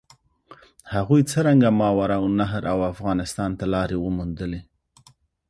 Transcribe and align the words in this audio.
هغوی 0.93 1.21
څرنګه 1.31 1.69
ماورالنهر 1.79 2.63
او 2.73 2.79
افغانستان 2.93 3.49
ته 3.59 3.65
لارې 3.73 3.97
وموندلې؟ 3.99 4.61